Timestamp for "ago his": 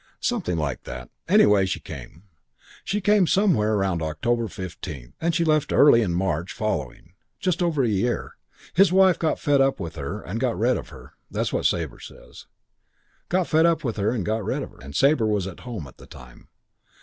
8.19-8.91